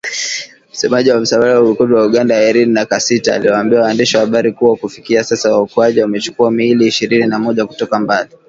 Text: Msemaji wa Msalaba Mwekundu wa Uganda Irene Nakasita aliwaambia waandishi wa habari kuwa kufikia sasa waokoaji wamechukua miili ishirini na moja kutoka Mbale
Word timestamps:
Msemaji 0.71 1.09
wa 1.11 1.19
Msalaba 1.19 1.61
Mwekundu 1.61 1.95
wa 1.95 2.05
Uganda 2.05 2.49
Irene 2.49 2.73
Nakasita 2.73 3.35
aliwaambia 3.35 3.81
waandishi 3.81 4.17
wa 4.17 4.23
habari 4.23 4.51
kuwa 4.53 4.75
kufikia 4.77 5.23
sasa 5.23 5.51
waokoaji 5.51 6.01
wamechukua 6.01 6.51
miili 6.51 6.87
ishirini 6.87 7.27
na 7.27 7.39
moja 7.39 7.65
kutoka 7.65 7.99
Mbale 7.99 8.29